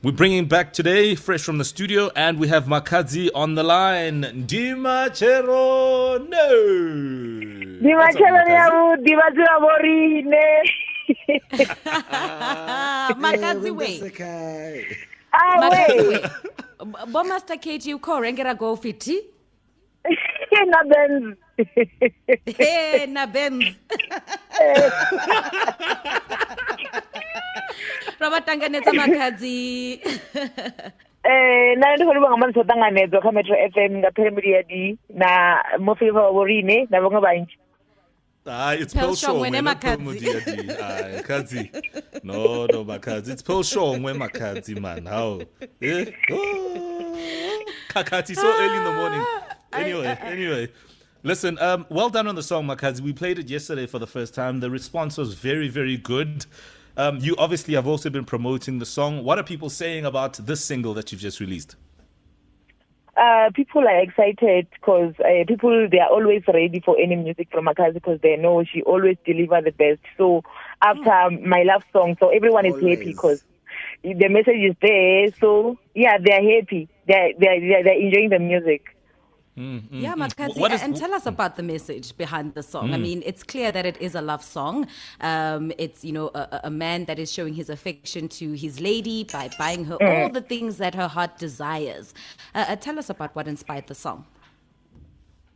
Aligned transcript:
We're 0.00 0.12
bringing 0.12 0.46
back 0.46 0.72
today, 0.72 1.16
fresh 1.16 1.42
from 1.42 1.58
the 1.58 1.64
studio, 1.64 2.12
and 2.14 2.38
we 2.38 2.46
have 2.46 2.66
Makhadzi 2.66 3.30
on 3.34 3.56
the 3.56 3.64
line. 3.64 4.22
Dima 4.46 5.10
Chero, 5.10 6.22
no. 6.28 7.58
Dimachelo 7.82 8.40
yavhuḓi 8.46 9.12
vhadzula 9.18 9.54
vho 9.62 9.72
riṋe 9.82 10.46
makhadzi 13.18 13.70
we 13.74 13.90
awe 15.32 15.56
makhadzi 15.62 16.00
we 16.08 16.16
ah, 16.78 17.06
bo 17.06 17.24
master 17.24 17.56
kg 17.56 17.94
u 17.94 17.98
khou 17.98 18.20
rengera 18.22 18.54
golfi 18.54 18.92
ti 18.98 19.20
na 20.72 20.82
benz. 20.90 21.36
He 22.58 23.06
na 23.06 23.26
benz 23.26 23.64
ro 28.28 28.34
vha 28.34 28.40
ṱanganedza 28.40 28.92
makhadzi 28.92 29.56
eh 31.30 31.76
nṋe 31.78 31.88
ndi 31.96 32.04
khou 32.04 32.14
livha 32.14 32.28
nga 32.28 32.40
maanḓa 32.42 32.64
ṱanganedzwa 32.70 33.22
kha 33.24 33.30
metro 33.32 33.54
fm 33.72 33.92
nga 34.00 34.10
phiramidi 34.16 34.50
ya 34.52 34.62
d 34.62 34.98
na 35.08 35.30
mofilifa 35.80 36.20
wa 36.26 36.32
vhorine 36.36 36.86
na 36.90 37.00
vhaṅwe 37.00 37.20
vhanzhi 37.24 37.56
Ah, 38.50 38.72
it's 38.72 38.94
Pearl 38.94 39.08
Pearl 39.08 39.14
Shongwe 39.14 39.48
Shongwe, 39.48 39.52
ne 39.52 39.60
not 39.60 39.78
Pearl 39.78 39.98
Makhadzi. 39.98 40.24
Modiadi. 40.24 40.70
Ah, 40.80 41.20
Makhadzi. 41.20 42.24
No, 42.24 42.64
no, 42.64 42.82
Makhadzi. 42.82 43.28
It's 43.28 43.42
Pearl 43.42 43.62
Shongwe, 43.62 44.16
Makhadzi, 44.16 44.80
man. 44.80 45.04
How? 45.04 45.42
Eh? 45.82 46.10
Oh. 46.30 47.64
Kakati, 47.90 48.34
so 48.34 48.48
early 48.48 48.76
in 48.78 48.84
the 48.84 48.94
morning. 48.94 49.26
Anyway, 49.74 50.06
anyway. 50.22 50.68
Listen, 51.24 51.58
um, 51.58 51.84
well 51.90 52.08
done 52.08 52.26
on 52.26 52.36
the 52.36 52.42
song, 52.42 52.66
Makhadzi. 52.66 53.02
We 53.02 53.12
played 53.12 53.38
it 53.38 53.50
yesterday 53.50 53.84
for 53.84 53.98
the 53.98 54.06
first 54.06 54.32
time. 54.32 54.60
The 54.60 54.70
response 54.70 55.18
was 55.18 55.34
very, 55.34 55.68
very 55.68 55.98
good. 55.98 56.46
Um, 56.98 57.18
you 57.20 57.36
obviously 57.36 57.74
have 57.74 57.86
also 57.86 58.10
been 58.10 58.24
promoting 58.24 58.80
the 58.80 58.86
song. 58.86 59.24
What 59.24 59.38
are 59.38 59.44
people 59.44 59.70
saying 59.70 60.04
about 60.04 60.34
this 60.34 60.64
single 60.64 60.94
that 60.94 61.12
you've 61.12 61.20
just 61.20 61.40
released? 61.40 61.76
uh, 63.18 63.50
people 63.52 63.86
are 63.86 64.00
excited 64.00 64.68
because 64.72 65.12
uh, 65.20 65.44
people 65.46 65.88
they 65.90 65.98
are 65.98 66.08
always 66.10 66.42
ready 66.46 66.80
for 66.84 66.96
any 66.98 67.16
music 67.16 67.48
from 67.50 67.66
Akazi 67.66 67.94
because 67.94 68.20
they 68.20 68.36
know 68.36 68.64
she 68.64 68.82
always 68.82 69.16
deliver 69.24 69.60
the 69.60 69.72
best. 69.72 70.00
So 70.16 70.42
after 70.80 71.36
my 71.44 71.64
love 71.64 71.82
song, 71.92 72.16
so 72.20 72.28
everyone 72.28 72.64
is 72.66 72.74
happy 72.74 73.06
because 73.06 73.42
the 74.02 74.28
message 74.28 74.62
is 74.70 74.76
there. 74.80 75.32
So 75.40 75.78
yeah, 75.94 76.18
they 76.18 76.32
are 76.32 76.60
happy. 76.60 76.88
They 77.06 77.34
they 77.38 77.58
they 77.58 77.82
they're 77.82 78.00
enjoying 78.00 78.30
the 78.30 78.38
music. 78.38 78.96
Yeah 80.04 80.14
makhadzi 80.22 80.58
What 80.64 80.72
is- 80.76 80.82
and 80.82 80.96
tell 81.02 81.12
us 81.18 81.26
about 81.26 81.56
the 81.56 81.62
message 81.62 82.16
behind 82.16 82.54
the 82.54 82.62
song. 82.62 82.94
I 82.94 82.98
mean 83.06 83.22
it's 83.30 83.42
clear 83.52 83.70
that 83.76 83.86
it 83.92 83.98
is 84.08 84.14
a 84.14 84.22
love 84.30 84.44
song. 84.44 84.86
Um, 85.30 85.72
it's 85.78 86.04
you 86.04 86.12
know 86.12 86.28
a, 86.34 86.44
a- 86.56 86.60
a 86.64 86.70
man 86.84 87.04
that 87.10 87.18
is 87.18 87.32
showing 87.32 87.54
his 87.54 87.68
affection 87.76 88.28
to 88.40 88.52
his 88.64 88.80
lady 88.80 89.18
by 89.24 89.44
buying 89.58 89.84
her 89.90 89.98
all 90.10 90.28
the 90.40 90.44
things 90.54 90.78
that 90.78 90.94
her 91.02 91.08
heart 91.16 91.38
desires. 91.38 92.14
Uh, 92.54 92.64
uh, 92.68 92.76
tell 92.76 92.98
us 92.98 93.08
about 93.10 93.34
what 93.36 93.46
inspired 93.54 93.86
the 93.88 93.94
song. 94.06 94.24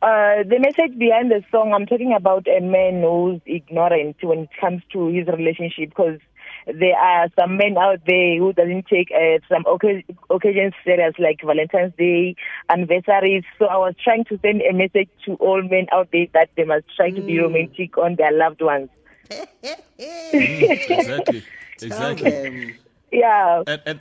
Uh, 0.02 0.42
the 0.42 0.58
message 0.58 0.98
behind 0.98 1.30
the 1.30 1.40
song, 1.52 1.72
I'm 1.72 1.86
talking 1.86 2.12
about 2.12 2.48
a 2.48 2.58
man 2.60 3.02
who's 3.02 3.40
ignorant 3.46 4.16
when 4.20 4.40
it 4.40 4.48
comes 4.60 4.82
to 4.92 5.06
his 5.16 5.28
relationship 5.28 5.90
because 5.90 6.18
there 6.66 6.96
are 6.96 7.28
some 7.38 7.56
men 7.56 7.76
out 7.78 8.00
there 8.06 8.38
who 8.38 8.52
doesn't 8.52 8.86
take 8.86 9.10
uh, 9.10 9.38
some 9.48 9.64
occa- 9.64 10.04
occasions 10.30 10.74
serious 10.84 11.14
like 11.18 11.40
Valentine's 11.44 11.92
Day, 11.98 12.36
anniversaries. 12.68 13.44
So 13.58 13.66
I 13.66 13.76
was 13.76 13.94
trying 14.02 14.24
to 14.26 14.38
send 14.42 14.62
a 14.62 14.72
message 14.72 15.08
to 15.26 15.34
all 15.34 15.62
men 15.62 15.86
out 15.92 16.08
there 16.12 16.26
that 16.34 16.50
they 16.56 16.64
must 16.64 16.84
try 16.96 17.10
to 17.10 17.20
be 17.20 17.38
romantic 17.38 17.98
on 17.98 18.16
their 18.16 18.32
loved 18.32 18.62
ones. 18.62 18.88
Exactly. 19.98 21.42
Exactly. 21.82 22.76
Yeah. 23.10 23.62
and, 23.66 23.82
and 23.86 24.00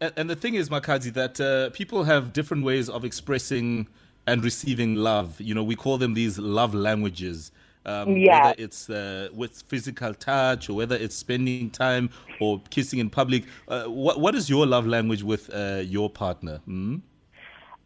and- 0.00 0.12
and 0.16 0.28
the 0.28 0.34
thing 0.36 0.54
is, 0.54 0.68
Makhadzi, 0.68 1.12
that 1.14 1.40
uh, 1.40 1.70
people 1.70 2.02
have 2.04 2.32
different 2.32 2.64
ways 2.64 2.88
of 2.90 3.04
expressing 3.04 3.86
and 4.26 4.42
receiving 4.42 4.96
love. 4.96 5.40
You 5.40 5.54
know, 5.54 5.62
we 5.62 5.76
call 5.76 5.96
them 5.96 6.14
these 6.14 6.38
love 6.40 6.74
languages. 6.74 7.52
Um, 7.84 8.16
Yeah. 8.16 8.48
Whether 8.48 8.54
it's 8.58 8.90
uh, 8.90 9.28
with 9.34 9.62
physical 9.66 10.14
touch, 10.14 10.68
or 10.68 10.74
whether 10.74 10.96
it's 10.96 11.16
spending 11.16 11.70
time 11.70 12.10
or 12.40 12.60
kissing 12.70 12.98
in 12.98 13.10
public. 13.10 13.44
Uh, 13.68 13.84
what 13.84 14.20
what 14.20 14.34
is 14.34 14.48
your 14.48 14.66
love 14.66 14.86
language 14.86 15.22
with 15.22 15.50
uh, 15.54 15.82
your 15.84 16.08
partner? 16.10 16.58
Hmm? 16.64 16.96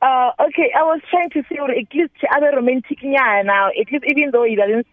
Uh, 0.02 0.30
okay, 0.40 0.70
I 0.78 0.82
was 0.82 1.00
trying 1.10 1.30
to 1.30 1.42
say 1.48 1.56
at 1.56 1.94
least 1.94 2.12
other 2.34 2.52
romantic 2.54 2.98
yeah 3.02 3.42
now. 3.44 3.68
At 3.68 3.90
least 3.90 4.04
even 4.06 4.30
though 4.30 4.44
he 4.44 4.54
doesn't 4.54 4.86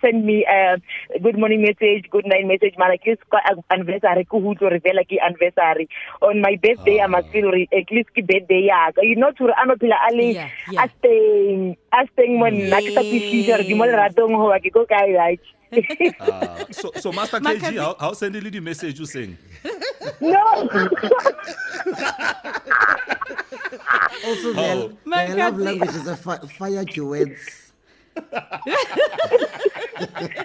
send 0.00 0.24
me 0.24 0.44
a 0.44 0.76
good 1.20 1.38
morning 1.38 1.62
message, 1.62 2.08
good 2.10 2.26
night 2.26 2.46
message, 2.46 2.74
man, 2.78 2.92
at 2.92 3.00
least 3.06 3.22
got 3.30 3.42
anniversary 3.70 4.24
ku 4.30 4.40
hu 4.40 4.54
to 4.56 4.66
reveal 4.66 4.96
like 4.96 5.12
anniversary. 5.12 5.88
On 6.22 6.40
my 6.40 6.56
birthday 6.62 7.00
I 7.00 7.06
must 7.06 7.28
feel 7.28 7.50
re- 7.50 7.68
at 7.72 7.90
least 7.90 8.10
ke 8.16 8.24
birthday 8.26 8.66
ya 8.68 8.90
ka. 8.92 9.02
You 9.02 9.16
know 9.16 9.30
to 9.32 9.52
ano 9.60 9.74
phela 9.76 9.98
a 10.08 10.10
le 10.14 10.32
Yeah, 10.32 10.48
yeah. 10.70 10.84
a 10.84 10.88
staying 10.98 11.76
a 11.92 12.06
staying 12.12 12.38
mo 12.38 12.46
nna 12.50 12.78
ke 12.80 12.92
sa 12.94 13.02
fihle 13.02 13.58
re 13.58 13.64
di 13.64 13.74
mo 13.74 13.84
leratong 13.84 14.34
ho 14.36 14.50
ke 14.58 14.70
go 14.72 14.84
kae 14.86 15.14
right. 15.16 15.40
Uh, 15.70 16.64
so 16.74 16.90
so 16.98 17.12
Master 17.12 17.38
KG, 17.38 17.78
how, 17.78 17.94
how 18.00 18.12
send 18.12 18.34
the 18.34 18.60
message 18.60 18.98
you 18.98 19.06
sing? 19.06 19.38
no. 20.20 20.42
Also, 24.20 24.52
their, 24.52 24.76
Oh. 24.76 24.92
their 25.06 25.36
love 25.36 25.58
language 25.58 25.94
is 25.96 26.06
a 26.06 26.16
fi- 26.16 26.38
fire 26.58 26.84
duets. 26.84 27.69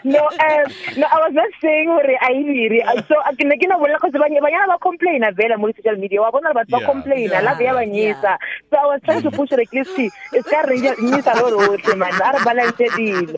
No 0.05 0.21
um 0.21 0.65
no 0.97 1.05
i 1.09 1.17
was 1.25 1.33
not 1.33 1.49
saying 1.61 1.87
hore 1.89 2.17
a 2.21 2.29
iri 2.31 2.81
so 3.09 3.15
ke 3.39 3.43
ne 3.49 3.57
ke 3.57 3.67
na 3.71 3.77
bolela 3.81 3.99
cause 4.03 4.13
banye 4.23 4.39
banyana 4.45 4.67
ba 4.71 4.77
complaina 4.85 5.31
vela 5.39 5.57
mo 5.57 5.71
social 5.77 5.97
media 5.97 6.21
wa 6.21 6.31
bona 6.31 6.53
batho 6.53 6.71
ba 6.75 6.79
Yeah. 6.81 6.89
complaina 6.91 7.41
love 7.47 7.61
ya 7.63 7.73
banyesa 7.73 8.37
so 8.69 8.77
i 8.77 8.85
was 8.91 9.01
trying 9.05 9.23
to 9.23 9.31
push 9.31 9.51
like 9.51 9.71
this 9.71 9.87
it's 10.31 10.47
ka 10.53 10.61
re 10.69 10.77
nyisa 10.79 11.33
lo 11.41 11.49
rotlhe 11.57 11.95
man 11.97 12.13
a 12.13 12.31
re 12.37 12.39
balance 12.45 12.85
dilo 12.97 13.33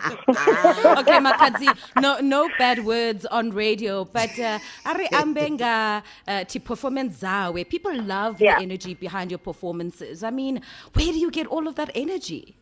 okay 1.01 1.19
makhadzi 1.29 1.69
no 2.05 2.19
no 2.19 2.41
bad 2.59 2.83
words 2.91 3.25
on 3.31 3.51
radio 3.51 4.03
but 4.05 4.37
uh, 4.39 4.59
ari 4.85 5.07
ambenga 5.23 6.03
uh, 6.27 6.43
ti 6.43 6.59
performance 6.59 7.21
zawe. 7.23 7.61
People 7.69 7.95
love 8.03 8.41
Yeah. 8.41 8.57
the 8.57 8.63
energy 8.63 8.93
behind 8.93 9.31
your 9.31 9.39
performances. 9.39 10.23
I 10.23 10.31
mean 10.31 10.61
where 10.93 11.11
do 11.15 11.19
you 11.19 11.31
get 11.31 11.47
all 11.47 11.67
of 11.67 11.75
that 11.75 11.89
energy 11.95 12.55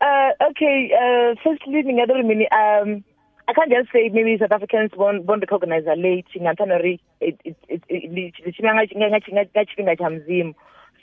Uh, 0.00 0.30
okay, 0.50 0.90
uh, 0.94 1.34
firstly, 1.42 1.80
um, 1.80 3.04
I 3.48 3.52
can't 3.52 3.70
just 3.70 3.90
say 3.92 4.10
maybe 4.12 4.36
South 4.38 4.52
Africans 4.52 4.90
won't, 4.96 5.24
won't 5.24 5.42
recognize 5.42 5.84
her 5.86 5.96
late. 5.96 6.26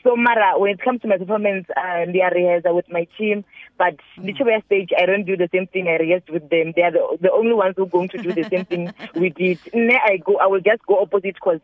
So 0.03 0.15
Mara, 0.15 0.59
when 0.59 0.71
it 0.71 0.81
comes 0.81 1.01
to 1.01 1.07
my 1.07 1.17
performance, 1.17 1.65
uh, 1.75 1.81
are 1.81 2.05
rehearsal 2.31 2.75
with 2.75 2.85
my 2.91 3.07
team, 3.17 3.43
but 3.77 3.95
literally 4.21 4.63
stage, 4.67 4.91
I 4.95 5.07
don't 5.07 5.25
do 5.25 5.35
the 5.35 5.49
same 5.51 5.65
thing. 5.65 5.87
I 5.87 5.97
rehearse 5.97 6.21
with 6.31 6.47
them. 6.51 6.73
They 6.75 6.83
are 6.83 6.91
the, 6.91 7.17
the 7.19 7.31
only 7.31 7.53
ones 7.53 7.73
who 7.75 7.83
are 7.83 7.87
going 7.87 8.09
to 8.09 8.19
do 8.19 8.31
the 8.31 8.47
same 8.49 8.65
thing 8.65 8.93
we 9.15 9.29
did. 9.31 9.59
Ne, 9.73 9.97
I 10.05 10.17
go, 10.17 10.37
I 10.37 10.45
will 10.45 10.61
just 10.61 10.85
go 10.85 11.01
opposite 11.01 11.33
because 11.33 11.59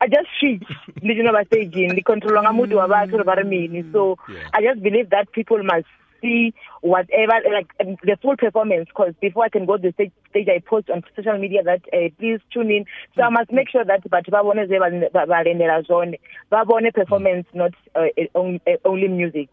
I 0.00 0.08
just 0.08 0.26
switch 0.40 0.64
regional 1.02 1.34
stage 1.46 1.74
in 1.74 1.94
the 1.94 2.02
control 2.02 2.42
nga 2.42 2.50
muthu 2.50 2.74
wa 2.74 2.88
batho 2.88 3.24
ba 3.24 3.36
re. 3.36 3.84
So 3.92 4.18
I 4.52 4.60
just 4.60 4.82
believe 4.82 5.10
that 5.10 5.30
people 5.32 5.62
must 5.62 5.86
see 6.20 6.52
whatever 6.80 7.34
like 7.52 7.68
um, 7.80 7.96
the 8.02 8.16
full 8.22 8.36
performance 8.36 8.86
because 8.88 9.14
before 9.20 9.44
I 9.44 9.48
can 9.48 9.66
go 9.66 9.76
to 9.76 9.82
the 9.82 9.92
stage, 9.92 10.12
stage 10.30 10.48
I 10.48 10.60
post 10.64 10.90
on 10.90 11.02
social 11.16 11.38
media 11.38 11.62
that 11.64 11.82
uh, 11.92 12.08
please 12.18 12.40
tune 12.52 12.70
in 12.70 12.84
so 13.16 13.22
I 13.22 13.28
must 13.30 13.52
make 13.52 13.68
sure 13.70 13.84
that 13.84 14.08
but 14.10 14.24
ba 14.30 14.42
bone 14.42 14.66
ze 14.68 14.78
ba- 14.78 15.10
ba 15.12 15.26
ba 15.26 15.44
lendela 15.44 15.84
zone 15.86 16.14
ba 16.50 16.64
performance 16.92 17.46
not 17.54 17.72
uh, 17.94 18.06
uh, 18.18 18.24
only, 18.34 18.60
uh, 18.66 18.76
only 18.84 19.08
music 19.08 19.48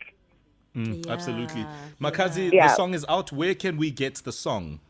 Mm, 0.75 1.05
Yeah, 1.05 1.13
absolutely. 1.13 1.65
Makhadzi, 2.01 2.51
Yeah. 2.51 2.67
the 2.67 2.73
song 2.75 2.93
is 2.93 3.05
out. 3.07 3.31
Where 3.31 3.55
can 3.55 3.77
we 3.77 3.91
get 3.91 4.15
the 4.15 4.33
song? 4.33 4.81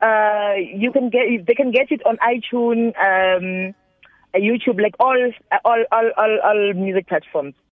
uh 0.00 0.54
you 0.56 0.92
can 0.92 1.08
get 1.08 1.46
they 1.46 1.54
can 1.54 1.70
get 1.70 1.90
it 1.90 2.02
on 2.04 2.16
iTunes 2.18 2.88
um 2.98 3.74
uh, 4.34 4.38
YouTube 4.38 4.80
like 4.80 4.94
all 5.00 5.16
all 5.64 5.84
all 5.92 6.10
all, 6.16 6.38
all 6.42 6.72
music 6.74 7.06
platforms 7.08 7.54